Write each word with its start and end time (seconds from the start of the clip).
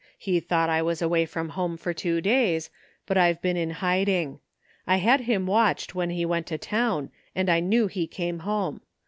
He 0.17 0.39
thought 0.39 0.67
I 0.67 0.81
was 0.81 0.99
away 0.99 1.27
from 1.27 1.49
home 1.49 1.77
for 1.77 1.93
two 1.93 2.21
days, 2.21 2.71
but 3.05 3.19
I've 3.19 3.39
been 3.39 3.55
in 3.55 3.69
hiding. 3.69 4.39
I 4.87 4.95
had 4.97 5.21
him 5.21 5.45
watched 5.45 5.93
when 5.93 6.09
he 6.09 6.25
went 6.25 6.47
to 6.47 6.57
town 6.57 7.11
and 7.35 7.51
I 7.51 7.59
knew 7.59 7.85
he 7.85 8.07
came 8.07 8.39
home. 8.39 8.81